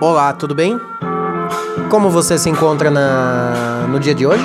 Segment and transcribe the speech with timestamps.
[0.00, 0.80] Olá, tudo bem?
[1.90, 3.86] Como você se encontra na...
[3.86, 4.42] no dia de hoje?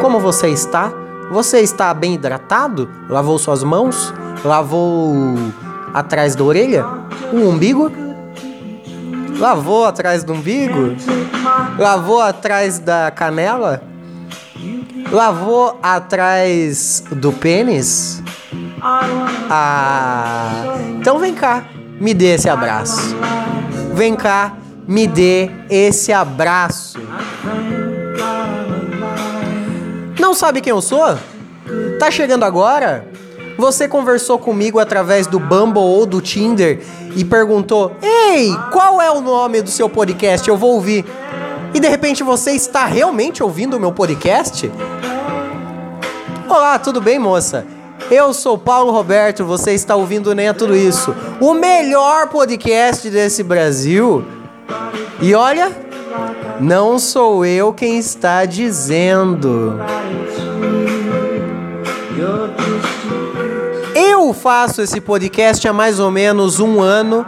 [0.00, 0.90] Como você está?
[1.30, 2.88] Você está bem hidratado?
[3.06, 4.14] Lavou suas mãos?
[4.42, 5.36] Lavou
[5.92, 6.86] atrás da orelha?
[7.30, 7.92] O umbigo?
[9.38, 10.96] Lavou atrás do umbigo?
[11.78, 13.82] Lavou atrás da canela?
[15.10, 18.22] Lavou atrás do pênis?
[19.50, 20.64] Ah,
[20.98, 21.62] então vem cá,
[22.00, 23.14] me dê esse abraço.
[23.92, 24.54] Vem cá,
[24.86, 26.98] me dê esse abraço.
[30.18, 31.16] Não sabe quem eu sou?
[31.98, 33.06] Tá chegando agora?
[33.58, 36.80] Você conversou comigo através do Bumble ou do Tinder
[37.14, 40.48] e perguntou: Ei, qual é o nome do seu podcast?
[40.48, 41.04] Eu vou ouvir.
[41.74, 44.70] E de repente você está realmente ouvindo o meu podcast?
[46.48, 47.64] Olá, tudo bem, moça?
[48.10, 53.42] Eu sou Paulo Roberto, você está ouvindo Nem é Tudo Isso, o melhor podcast desse
[53.42, 54.41] Brasil.
[55.20, 55.70] E olha,
[56.60, 59.78] não sou eu quem está dizendo.
[63.94, 67.26] Eu faço esse podcast há mais ou menos um ano.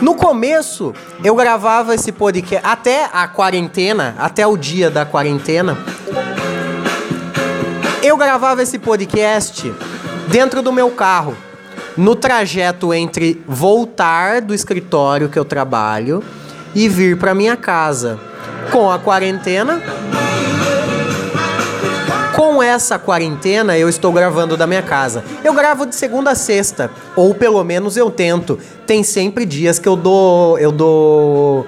[0.00, 5.78] No começo, eu gravava esse podcast até a quarentena, até o dia da quarentena.
[8.02, 9.72] Eu gravava esse podcast
[10.26, 11.36] dentro do meu carro,
[11.96, 16.22] no trajeto entre voltar do escritório que eu trabalho
[16.74, 18.18] e vir para minha casa.
[18.70, 19.82] Com a quarentena,
[22.34, 25.22] com essa quarentena, eu estou gravando da minha casa.
[25.44, 28.58] Eu gravo de segunda a sexta, ou pelo menos eu tento.
[28.86, 31.66] Tem sempre dias que eu dou, eu dou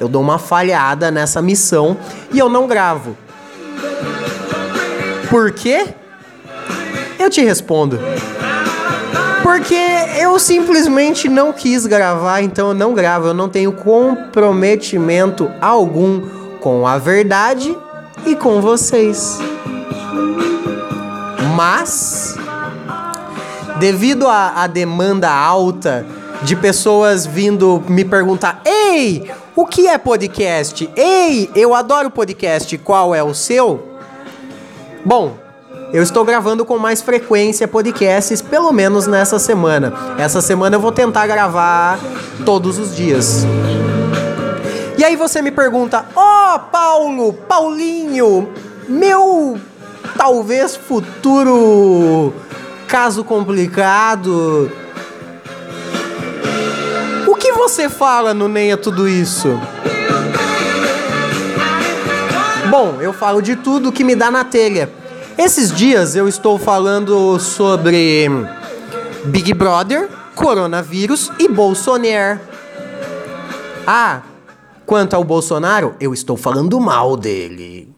[0.00, 1.96] eu dou uma falhada nessa missão
[2.32, 3.16] e eu não gravo.
[5.28, 5.88] Por quê?
[7.18, 7.98] Eu te respondo.
[9.48, 9.74] Porque
[10.20, 13.28] eu simplesmente não quis gravar, então eu não gravo.
[13.28, 16.20] Eu não tenho comprometimento algum
[16.60, 17.74] com a verdade
[18.26, 19.38] e com vocês.
[21.56, 22.36] Mas,
[23.80, 26.04] devido à demanda alta
[26.42, 30.90] de pessoas vindo me perguntar: Ei, o que é podcast?
[30.94, 33.96] Ei, eu adoro podcast, qual é o seu?
[35.06, 35.47] Bom,
[35.92, 39.92] eu estou gravando com mais frequência podcasts, pelo menos nessa semana.
[40.18, 41.98] Essa semana eu vou tentar gravar
[42.44, 43.46] todos os dias.
[44.98, 48.48] E aí você me pergunta: Ó, oh, Paulo, Paulinho,
[48.88, 49.58] meu
[50.16, 52.34] talvez futuro
[52.86, 54.70] caso complicado.
[57.26, 59.58] O que você fala no Neia Tudo Isso?
[62.68, 64.90] Bom, eu falo de tudo que me dá na telha.
[65.38, 68.28] Esses dias eu estou falando sobre
[69.26, 72.40] Big Brother, coronavírus e Bolsonaro.
[73.86, 74.22] Ah,
[74.84, 77.88] quanto ao Bolsonaro, eu estou falando mal dele.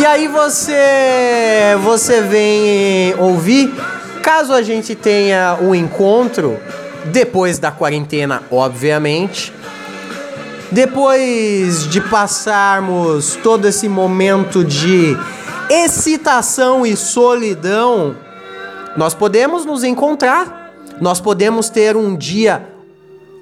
[0.00, 3.72] E aí você você vem ouvir,
[4.24, 6.58] caso a gente tenha um encontro
[7.04, 9.52] depois da quarentena, obviamente,
[10.70, 15.16] depois de passarmos todo esse momento de
[15.70, 18.16] excitação e solidão,
[18.96, 22.66] nós podemos nos encontrar, nós podemos ter um dia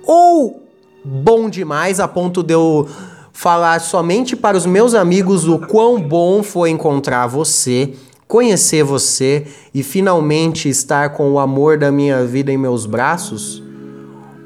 [0.06, 0.62] ou
[1.04, 2.88] bom demais a ponto de eu
[3.32, 7.92] falar somente para os meus amigos o quão bom foi encontrar você,
[8.28, 13.62] conhecer você e finalmente estar com o amor da minha vida em meus braços.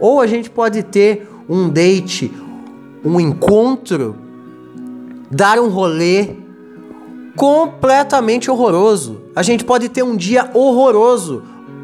[0.01, 2.33] Ou a gente pode ter um date,
[3.05, 4.17] um encontro,
[5.31, 6.31] dar um rolê
[7.37, 9.21] completamente horroroso.
[9.35, 11.43] A gente pode ter um dia horroroso,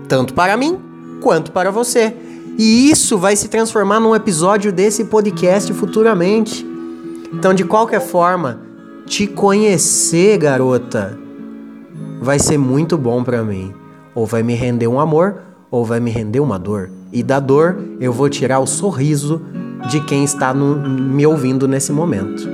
[0.09, 0.79] tanto para mim
[1.21, 2.15] quanto para você.
[2.59, 6.67] E isso vai se transformar num episódio desse podcast futuramente.
[7.33, 8.61] Então, de qualquer forma,
[9.07, 11.19] te conhecer, garota,
[12.21, 13.73] vai ser muito bom para mim.
[14.15, 16.91] Ou vai me render um amor, ou vai me render uma dor.
[17.13, 19.43] E da dor, eu vou tirar o sorriso
[19.89, 22.49] de quem está no, me ouvindo nesse momento.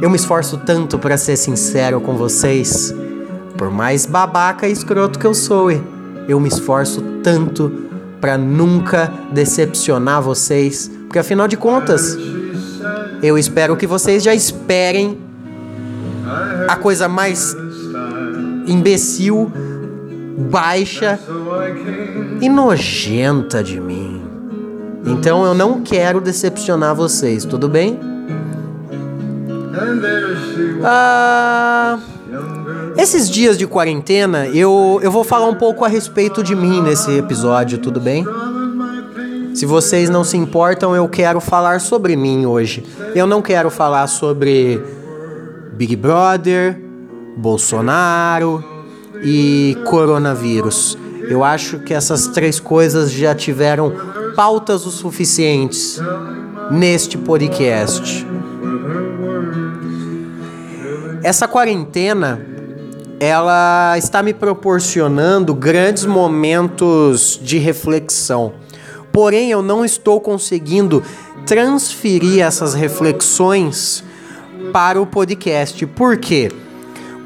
[0.00, 2.92] Eu me esforço tanto para ser sincero com vocês,
[3.56, 5.70] por mais babaca e escroto que eu sou,
[6.28, 7.70] eu me esforço tanto
[8.20, 12.16] para nunca decepcionar vocês, porque afinal de contas,
[13.22, 15.18] eu espero que vocês já esperem
[16.68, 17.56] a coisa mais
[18.66, 19.52] imbecil,
[20.50, 21.18] baixa
[22.40, 24.11] e nojenta de mim.
[25.04, 27.98] Então eu não quero decepcionar vocês, tudo bem?
[30.84, 31.98] Ah,
[32.96, 37.10] Esses dias de quarentena, eu, eu vou falar um pouco a respeito de mim nesse
[37.18, 38.24] episódio, tudo bem?
[39.54, 42.84] Se vocês não se importam, eu quero falar sobre mim hoje.
[43.14, 44.82] Eu não quero falar sobre
[45.74, 46.80] Big Brother,
[47.36, 48.64] Bolsonaro
[49.22, 50.96] e coronavírus.
[51.28, 53.92] Eu acho que essas três coisas já tiveram
[54.34, 55.98] pautas o suficientes
[56.70, 58.26] neste podcast.
[61.22, 62.44] Essa quarentena
[63.20, 68.54] ela está me proporcionando grandes momentos de reflexão.
[69.12, 71.02] Porém, eu não estou conseguindo
[71.46, 74.02] transferir essas reflexões
[74.72, 75.86] para o podcast.
[75.86, 76.50] Por quê?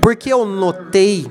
[0.02, 1.26] Porque eu notei.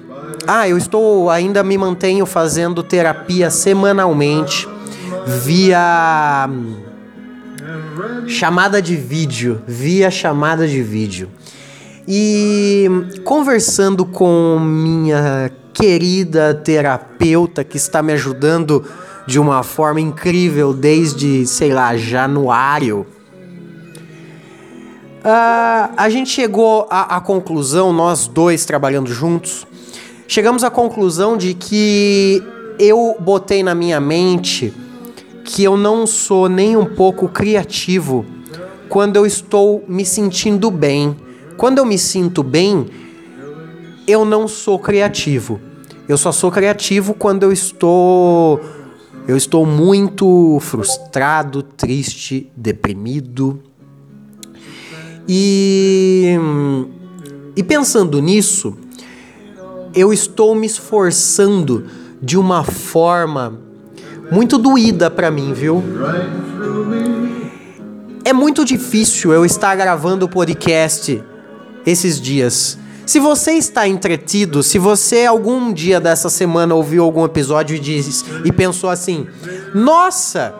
[0.48, 4.68] Ah, eu estou ainda me mantenho fazendo terapia semanalmente
[5.26, 6.50] via
[8.28, 11.30] chamada de vídeo, via chamada de vídeo.
[12.08, 12.88] E
[13.24, 18.86] conversando com minha querida terapeuta que está me ajudando
[19.26, 23.08] de uma forma incrível desde, sei lá, januário.
[25.22, 29.66] Uh, a gente chegou à, à conclusão, nós dois trabalhando juntos,
[30.28, 32.44] chegamos à conclusão de que
[32.78, 34.72] eu botei na minha mente
[35.46, 38.26] que eu não sou nem um pouco criativo
[38.90, 41.16] quando eu estou me sentindo bem.
[41.56, 42.88] Quando eu me sinto bem,
[44.08, 45.62] eu não sou criativo.
[46.10, 48.60] Eu só sou criativo quando eu estou
[49.28, 53.62] eu estou muito frustrado, triste, deprimido.
[55.28, 56.36] E
[57.56, 58.76] e pensando nisso,
[59.94, 61.86] eu estou me esforçando
[62.22, 63.65] de uma forma
[64.32, 65.84] muito doída para mim, viu?
[68.24, 71.24] É muito difícil eu estar gravando o podcast
[71.86, 72.78] esses dias.
[73.06, 78.26] Se você está entretido, se você algum dia dessa semana ouviu algum episódio e, diz,
[78.44, 79.28] e pensou assim:
[79.76, 80.56] Nossa,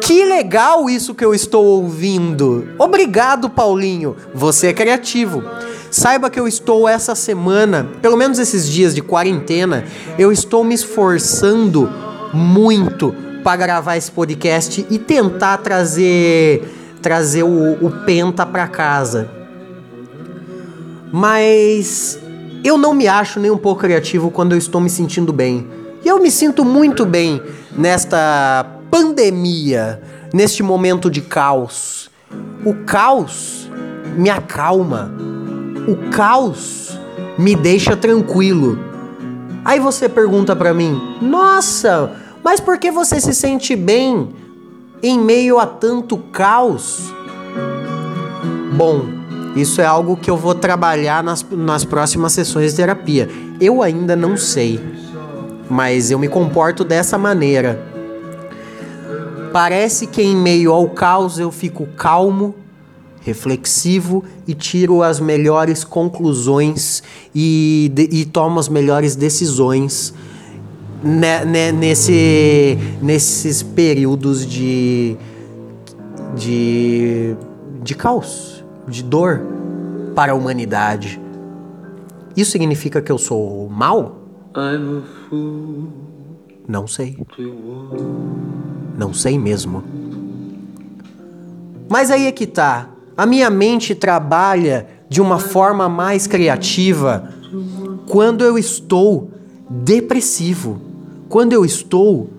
[0.00, 2.66] que legal isso que eu estou ouvindo.
[2.78, 4.16] Obrigado, Paulinho.
[4.34, 5.44] Você é criativo.
[5.90, 9.84] Saiba que eu estou essa semana, pelo menos esses dias de quarentena,
[10.18, 17.90] eu estou me esforçando muito para gravar esse podcast e tentar trazer trazer o, o
[18.04, 19.30] Penta para casa.
[21.12, 22.18] Mas
[22.62, 25.66] eu não me acho nem um pouco criativo quando eu estou me sentindo bem.
[26.04, 27.40] E eu me sinto muito bem
[27.76, 30.00] nesta pandemia,
[30.32, 32.10] neste momento de caos.
[32.64, 33.70] O caos
[34.16, 35.10] me acalma.
[35.86, 36.98] O caos
[37.38, 38.87] me deixa tranquilo.
[39.68, 42.10] Aí você pergunta para mim: "Nossa,
[42.42, 44.30] mas por que você se sente bem
[45.02, 47.12] em meio a tanto caos?"
[48.72, 49.04] Bom,
[49.54, 53.28] isso é algo que eu vou trabalhar nas, nas próximas sessões de terapia.
[53.60, 54.80] Eu ainda não sei,
[55.68, 57.78] mas eu me comporto dessa maneira.
[59.52, 62.54] Parece que em meio ao caos eu fico calmo,
[63.20, 67.02] reflexivo e tiro as melhores conclusões
[67.34, 70.14] e, de, e tomo as melhores decisões
[71.02, 75.16] né, né, nesse, nesses períodos de,
[76.36, 77.36] de,
[77.82, 79.40] de caos, de dor
[80.14, 81.20] para a humanidade.
[82.36, 84.16] Isso significa que eu sou mal?
[86.66, 87.16] Não sei.
[88.96, 89.82] Não sei mesmo.
[91.88, 92.90] Mas aí é que tá.
[93.18, 97.28] A minha mente trabalha de uma forma mais criativa
[98.06, 99.32] quando eu estou
[99.68, 100.80] depressivo,
[101.28, 102.30] quando eu estou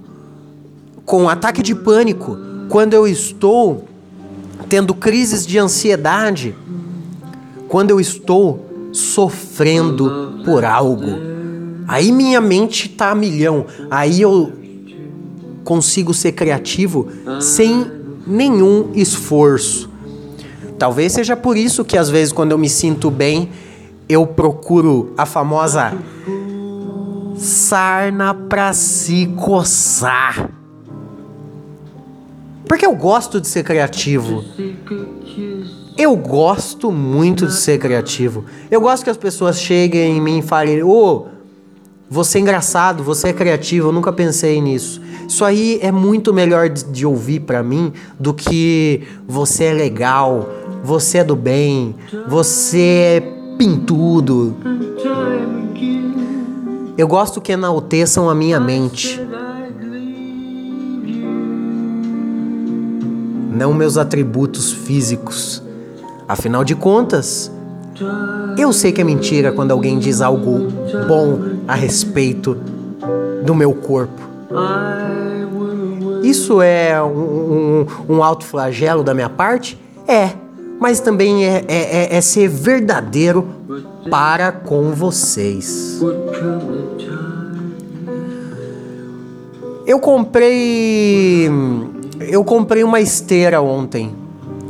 [1.03, 2.38] com ataque de pânico,
[2.69, 3.83] quando eu estou
[4.69, 6.55] tendo crises de ansiedade,
[7.67, 11.12] quando eu estou sofrendo por algo.
[11.89, 13.65] Aí minha mente tá a milhão.
[13.91, 14.53] Aí eu
[15.65, 17.09] consigo ser criativo
[17.41, 17.86] sem
[18.25, 19.88] nenhum esforço.
[20.79, 23.50] Talvez seja por isso que às vezes quando eu me sinto bem,
[24.07, 25.93] eu procuro a famosa
[27.36, 30.50] sarna pra se coçar.
[32.65, 34.43] Porque eu gosto de ser criativo.
[35.98, 38.45] Eu gosto muito de ser criativo.
[38.71, 41.27] Eu gosto que as pessoas cheguem em mim e falem: Ô, oh,
[42.09, 45.01] você é engraçado, você é criativo, eu nunca pensei nisso.
[45.27, 50.50] Isso aí é muito melhor de, de ouvir para mim do que você é legal,
[50.83, 51.95] você é do bem,
[52.27, 54.55] você é pintudo.
[56.98, 59.19] Eu gosto que enalteçam a minha mente.
[63.51, 65.63] Não meus atributos físicos.
[66.27, 67.51] Afinal de contas,
[68.57, 70.67] Eu sei que é mentira quando alguém diz algo
[71.07, 72.57] bom a respeito
[73.45, 74.21] do meu corpo.
[76.24, 79.79] Isso é um, um, um alto flagelo da minha parte?
[80.07, 80.31] É,
[80.79, 83.48] mas também é, é, é, é ser verdadeiro
[84.09, 86.00] para com vocês.
[89.86, 91.50] Eu comprei.
[92.19, 94.15] Eu comprei uma esteira ontem.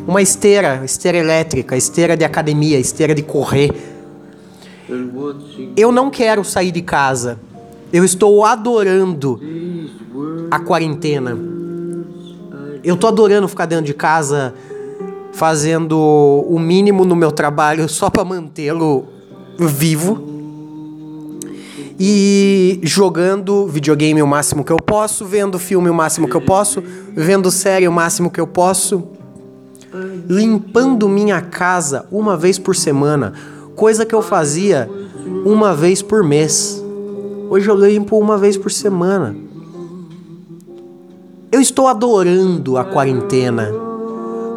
[0.08, 3.72] Uma esteira, esteira elétrica, esteira de academia, esteira de correr.
[5.78, 7.40] Eu não quero sair de casa.
[7.94, 9.40] Eu estou adorando
[10.50, 11.38] a quarentena.
[12.84, 14.56] Eu tô adorando ficar dentro de casa
[15.34, 15.98] fazendo
[16.48, 19.06] o mínimo no meu trabalho só para mantê-lo
[19.58, 20.30] vivo
[22.00, 26.82] e jogando videogame o máximo que eu posso, vendo filme o máximo que eu posso,
[27.14, 29.04] vendo série o máximo que eu posso,
[30.28, 33.34] limpando minha casa uma vez por semana,
[33.76, 34.90] coisa que eu fazia
[35.46, 36.82] uma vez por mês.
[37.50, 39.36] Hoje eu limpo uma vez por semana.
[41.52, 43.89] Eu estou adorando a quarentena.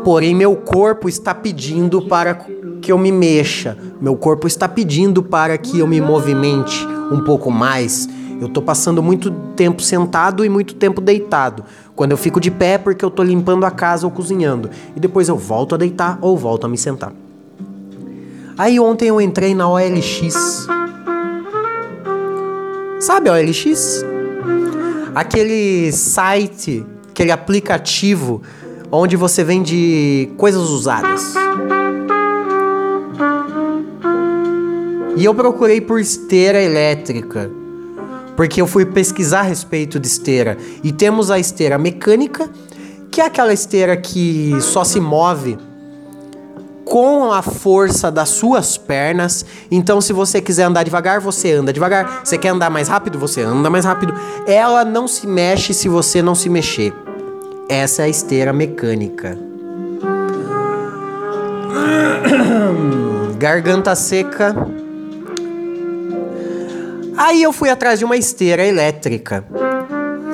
[0.05, 2.35] Porém, meu corpo está pedindo para
[2.81, 3.77] que eu me mexa.
[4.01, 8.09] Meu corpo está pedindo para que eu me movimente um pouco mais.
[8.41, 11.65] Eu estou passando muito tempo sentado e muito tempo deitado.
[11.95, 14.69] Quando eu fico de pé, é porque eu estou limpando a casa ou cozinhando.
[14.97, 17.13] E depois eu volto a deitar ou volto a me sentar.
[18.59, 20.67] Aí ontem eu entrei na OLX.
[22.99, 24.05] Sabe a OLX?
[25.15, 28.43] aquele site, aquele aplicativo
[28.93, 31.35] onde você vende coisas usadas.
[35.17, 37.51] E eu procurei por esteira elétrica,
[38.37, 40.59] porque eu fui pesquisar a respeito de esteira.
[40.85, 42.51] E temos a esteira mecânica,
[43.11, 45.59] que é aquela esteira que só se move
[46.85, 49.47] com a força das suas pernas.
[49.71, 52.21] Então, se você quiser andar devagar, você anda devagar.
[52.25, 54.15] Você quer andar mais rápido, você anda mais rápido.
[54.47, 56.93] Ela não se mexe se você não se mexer.
[57.69, 59.37] Essa é a esteira mecânica.
[63.39, 64.55] Garganta seca.
[67.17, 69.45] Aí eu fui atrás de uma esteira elétrica.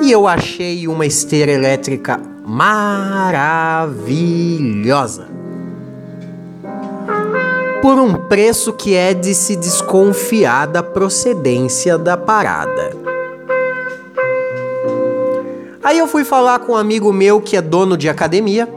[0.01, 5.39] E eu achei uma esteira elétrica maravilhosa
[7.81, 13.08] por um preço que é de se desconfiar da procedência da parada.
[15.89, 18.69] Aí eu fui falar com um amigo meu que é dono de academia,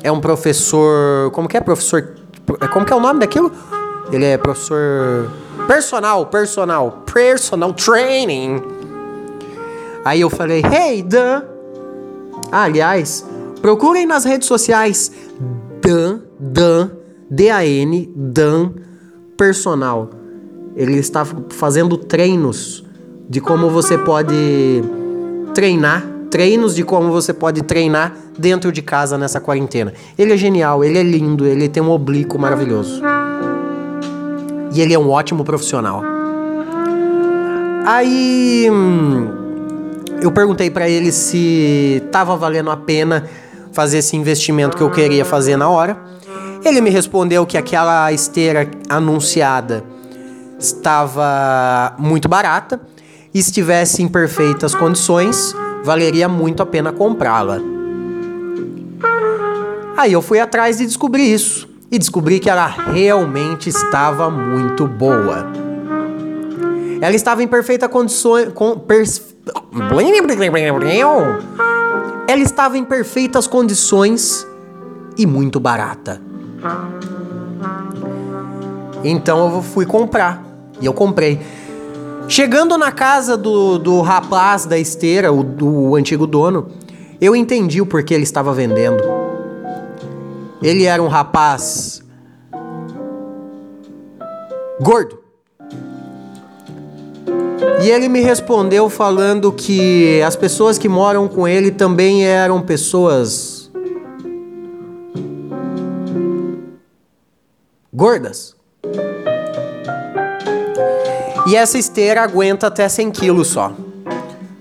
[0.00, 2.14] é um professor, como que é professor,
[2.72, 3.50] como que é o nome daquilo?
[4.12, 5.28] Ele é professor
[5.66, 8.62] personal, personal, personal training.
[10.04, 11.42] Aí eu falei, hey Dan,
[12.52, 13.26] ah, aliás,
[13.60, 15.10] procurem nas redes sociais
[15.80, 16.92] Dan, Dan
[17.28, 18.70] DAN, Dan
[19.36, 20.10] Personal.
[20.76, 22.84] Ele está fazendo treinos
[23.28, 24.84] de como você pode
[25.54, 29.92] treinar, treinos de como você pode treinar dentro de casa nessa quarentena.
[30.18, 33.02] Ele é genial, ele é lindo, ele tem um oblíquo maravilhoso.
[34.72, 36.02] E ele é um ótimo profissional.
[37.84, 38.66] Aí
[40.22, 43.28] eu perguntei para ele se tava valendo a pena
[43.72, 45.98] fazer esse investimento que eu queria fazer na hora.
[46.64, 49.84] Ele me respondeu que aquela esteira anunciada
[50.58, 52.80] estava muito barata
[53.34, 57.58] e estivesse em perfeitas condições, valeria muito a pena comprá-la.
[59.96, 61.68] Aí eu fui atrás e descobri isso.
[61.90, 65.46] E descobri que ela realmente estava muito boa.
[67.00, 68.52] Ela estava em perfeita condições.
[68.54, 69.34] Com, pers...
[72.26, 74.46] Ela estava em perfeitas condições
[75.18, 76.20] e muito barata.
[79.04, 80.42] Então eu fui comprar.
[80.80, 81.40] E eu comprei.
[82.32, 86.66] Chegando na casa do, do rapaz da esteira, o, do antigo dono,
[87.20, 89.02] eu entendi o porquê ele estava vendendo.
[90.62, 92.02] Ele era um rapaz
[94.80, 95.18] gordo.
[97.82, 103.70] E ele me respondeu falando que as pessoas que moram com ele também eram pessoas
[107.92, 108.56] gordas.
[111.46, 113.72] E essa esteira aguenta até 100 quilos só.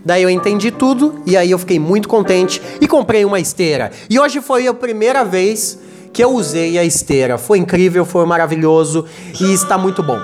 [0.03, 3.91] Daí eu entendi tudo e aí eu fiquei muito contente e comprei uma esteira.
[4.09, 5.77] E hoje foi a primeira vez
[6.11, 7.37] que eu usei a esteira.
[7.37, 9.05] Foi incrível, foi maravilhoso
[9.39, 10.19] e está muito bom.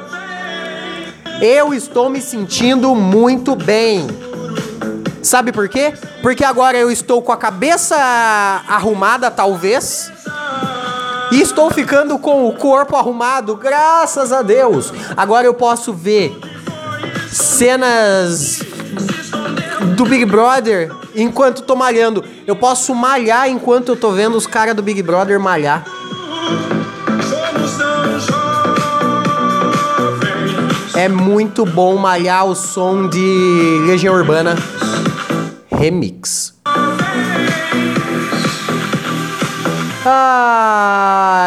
[1.40, 4.08] Eu estou me sentindo muito bem.
[5.22, 5.94] Sabe por quê?
[6.24, 7.96] Porque agora eu estou com a cabeça
[8.68, 10.12] arrumada, talvez,
[11.32, 14.94] E estou ficando com o corpo arrumado, graças a Deus.
[15.16, 16.38] Agora eu posso ver
[17.32, 18.62] cenas
[19.96, 22.24] do Big Brother enquanto tô malhando.
[22.46, 25.84] Eu posso malhar enquanto eu tô vendo os caras do Big Brother malhar.
[30.96, 34.56] É muito bom malhar o som de Legião Urbana
[35.70, 36.56] Remix.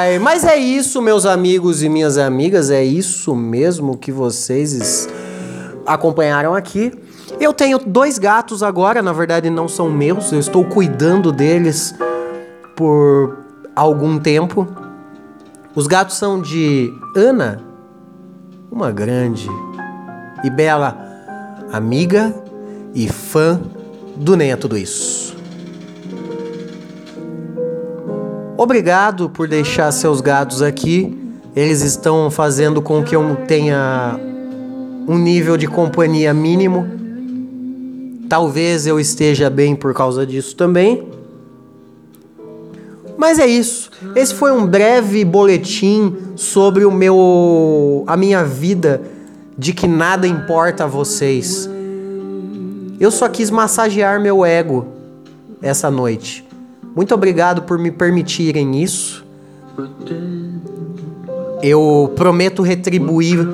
[0.01, 5.07] Ai, mas é isso, meus amigos e minhas amigas, é isso mesmo que vocês
[5.85, 6.91] acompanharam aqui.
[7.39, 11.95] Eu tenho dois gatos agora, na verdade não são meus, eu estou cuidando deles
[12.75, 13.41] por
[13.77, 14.67] algum tempo.
[15.75, 17.63] Os gatos são de Ana,
[18.73, 19.51] uma grande
[20.43, 20.97] e bela
[21.71, 22.35] amiga
[22.95, 23.61] e fã
[24.17, 25.40] do Nem é Tudo Isso.
[28.63, 31.17] Obrigado por deixar seus gatos aqui.
[31.57, 34.19] Eles estão fazendo com que eu tenha
[35.09, 37.01] um nível de companhia mínimo
[38.31, 41.05] Talvez eu esteja bem por causa disso também.
[43.19, 43.91] Mas é isso.
[44.15, 49.03] Esse foi um breve boletim sobre o meu a minha vida
[49.59, 51.69] de que nada importa a vocês.
[53.01, 54.87] Eu só quis massagear meu ego
[55.61, 56.47] essa noite.
[56.95, 59.25] Muito obrigado por me permitirem isso.
[61.63, 63.47] Eu prometo retribuir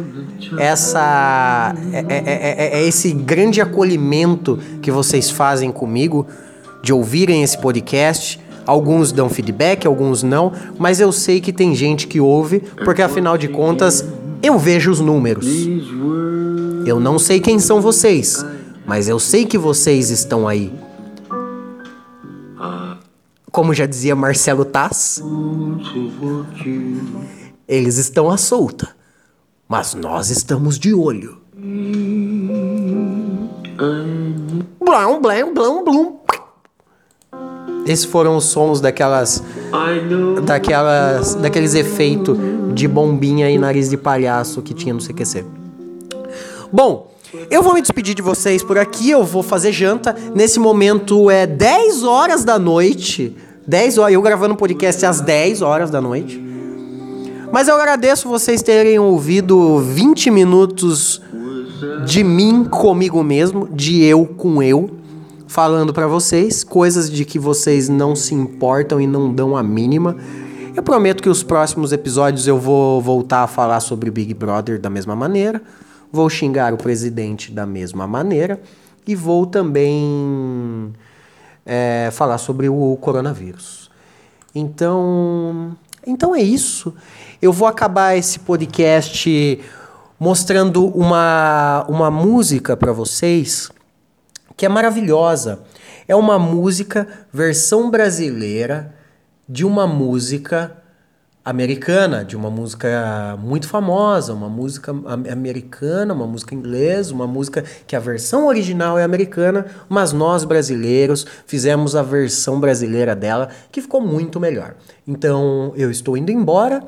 [0.59, 6.26] essa é, é, é, é, esse grande acolhimento que vocês fazem comigo
[6.83, 8.40] de ouvirem esse podcast.
[8.66, 13.38] Alguns dão feedback, alguns não, mas eu sei que tem gente que ouve, porque afinal
[13.38, 14.05] de contas
[14.43, 15.47] eu vejo os números.
[16.85, 18.45] Eu não sei quem são vocês,
[18.85, 20.73] mas eu sei que vocês estão aí.
[23.57, 25.23] Como já dizia Marcelo Tass,
[27.67, 28.95] eles estão à solta
[29.69, 31.39] mas nós estamos de olho.
[34.79, 36.17] Blum, blum, blum, blum.
[37.87, 39.43] Esses foram os sons daquelas.
[40.45, 41.35] Daquelas.
[41.37, 42.37] Daqueles efeitos
[42.75, 45.45] de bombinha e nariz de palhaço que tinha no CQC.
[46.71, 47.11] Bom,
[47.50, 49.11] eu vou me despedir de vocês por aqui.
[49.11, 50.15] Eu vou fazer janta.
[50.35, 53.37] Nesse momento é 10 horas da noite.
[53.67, 54.15] 10 horas.
[54.15, 56.43] Eu gravando o podcast às 10 horas da noite.
[57.52, 61.23] Mas eu agradeço vocês terem ouvido 20 minutos
[62.05, 64.91] de mim comigo mesmo, de eu com eu,
[65.47, 70.17] falando para vocês coisas de que vocês não se importam e não dão a mínima.
[70.75, 74.91] Eu prometo que os próximos episódios eu vou voltar a falar sobre Big Brother da
[74.91, 75.63] mesma maneira,
[76.13, 78.61] vou xingar o presidente da mesma maneira
[79.07, 80.93] e vou também
[81.67, 83.91] é, falar sobre o coronavírus.
[84.55, 85.76] Então,
[86.07, 86.95] então é isso.
[87.43, 89.61] Eu vou acabar esse podcast
[90.19, 93.71] mostrando uma, uma música para vocês
[94.57, 95.61] que é maravilhosa.
[96.09, 98.95] É uma música versão brasileira
[99.49, 100.83] de uma música
[101.47, 104.93] americana, de uma música muito famosa, uma música
[105.30, 111.25] americana, uma música inglesa, uma música que a versão original é americana, mas nós brasileiros
[111.47, 114.75] fizemos a versão brasileira dela, que ficou muito melhor.
[115.06, 116.82] Então eu estou indo embora.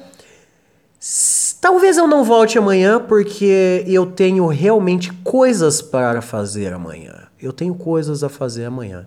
[1.61, 7.29] Talvez eu não volte amanhã porque eu tenho realmente coisas para fazer amanhã.
[7.41, 9.07] Eu tenho coisas a fazer amanhã.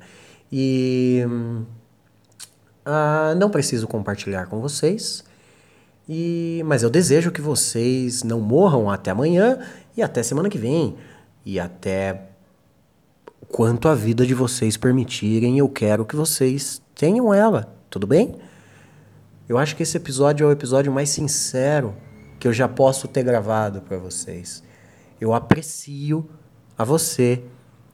[0.49, 1.25] E
[2.87, 5.29] uh, não preciso compartilhar com vocês.
[6.13, 9.59] E, mas eu desejo que vocês não morram até amanhã
[9.95, 10.97] e até semana que vem.
[11.45, 12.23] E até
[13.47, 17.73] quanto a vida de vocês permitirem, eu quero que vocês tenham ela.
[17.89, 18.35] Tudo bem?
[19.47, 21.95] Eu acho que esse episódio é o episódio mais sincero
[22.41, 24.61] que eu já posso ter gravado para vocês.
[25.17, 26.29] Eu aprecio
[26.77, 27.41] a você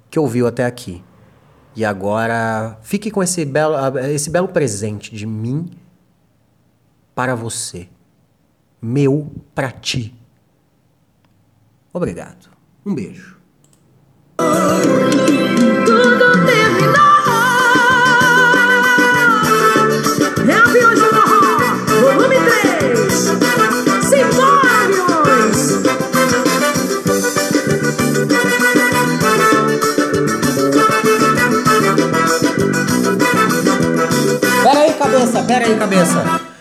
[0.10, 1.04] que ouviu até aqui.
[1.76, 5.70] E agora fique com esse belo, esse belo presente de mim
[7.14, 7.88] para você.
[8.82, 10.14] Meu para ti.
[11.94, 12.50] Obrigado.
[12.86, 13.38] Um beijo.
[15.86, 17.08] Tudo terminou.
[34.98, 36.57] cabeça, pera aí, cabeça.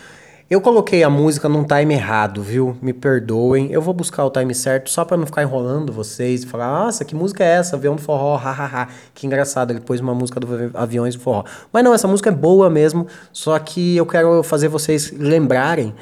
[0.49, 2.77] Eu coloquei a música num time errado, viu?
[2.81, 3.73] Me perdoem.
[3.73, 7.05] Eu vou buscar o time certo só para não ficar enrolando vocês e falar: "Nossa,
[7.05, 7.75] que música é essa?
[7.75, 8.87] Avião do forró, hahaha".
[9.13, 11.43] Que engraçado, ele pôs uma música do Aviões do Forró.
[11.73, 15.93] Mas não, essa música é boa mesmo, só que eu quero fazer vocês lembrarem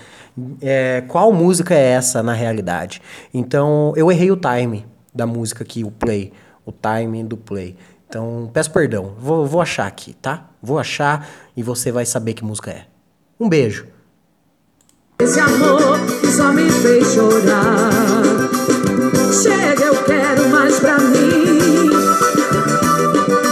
[0.60, 3.00] é, qual música é essa na realidade.
[3.32, 6.34] Então, eu errei o time da música aqui, o play,
[6.66, 7.76] o timing do play.
[8.06, 9.14] Então, peço perdão.
[9.18, 10.50] Vou, vou achar aqui, tá?
[10.62, 11.26] Vou achar
[11.56, 12.84] e você vai saber que música é.
[13.40, 13.93] Um beijo.
[15.20, 17.90] Esse amor que só me fez chorar.
[19.32, 21.90] Chega, eu quero mais pra mim.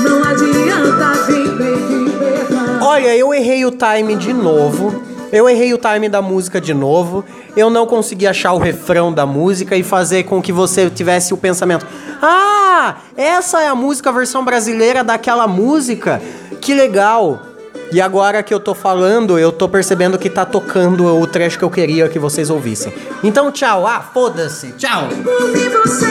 [0.02, 5.02] Não adianta vir pedir Olha, eu errei o time de novo.
[5.32, 7.24] Eu errei o time da música de novo.
[7.56, 11.36] Eu não consegui achar o refrão da música e fazer com que você tivesse o
[11.36, 11.86] pensamento:
[12.20, 16.20] "Ah, essa é a música versão brasileira daquela música.
[16.60, 17.51] Que legal."
[17.92, 21.64] E agora que eu tô falando, eu tô percebendo que tá tocando o trecho que
[21.64, 22.90] eu queria que vocês ouvissem.
[23.22, 23.86] Então, tchau.
[23.86, 24.72] Ah, foda-se.
[24.78, 25.10] Tchau.
[25.12, 26.06] E você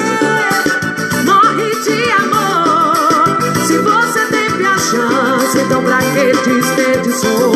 [1.26, 3.66] morre de amor.
[3.66, 7.52] Se você teve a chance, então pra que desperdiçou?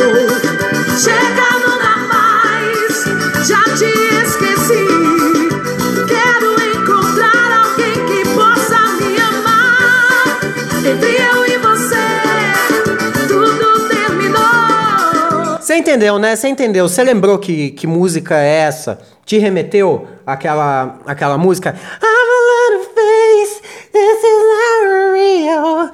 [0.97, 3.47] Chega, não dá mais.
[3.47, 3.85] Já te
[4.23, 4.87] esqueci.
[6.07, 10.39] Quero encontrar alguém que possa me amar.
[10.83, 11.44] Entre eu
[15.75, 16.37] Você entendeu, né?
[16.37, 16.87] Você entendeu.
[16.87, 18.97] Você lembrou que, que música é essa?
[19.25, 21.71] Te remeteu àquela, àquela música?
[21.71, 23.61] I'm a little face,
[23.91, 25.91] this is not real.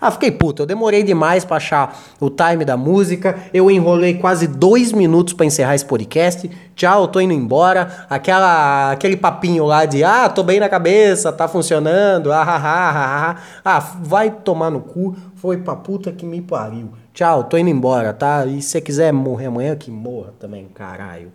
[0.00, 0.62] Ah, fiquei puto.
[0.62, 3.38] Eu demorei demais pra achar o time da música.
[3.52, 6.50] Eu enrolei quase dois minutos pra encerrar esse podcast.
[6.74, 8.06] Tchau, tô indo embora.
[8.08, 12.32] Aquela, aquele papinho lá de ah, tô bem na cabeça, tá funcionando.
[12.32, 13.76] Ah, ah, ah, ah, ah.
[13.76, 15.14] ah vai tomar no cu.
[15.42, 16.92] Foi pra puta que me pariu.
[17.12, 18.46] Tchau, tô indo embora, tá?
[18.46, 21.30] E se você quiser morrer amanhã, que morra também, caralho.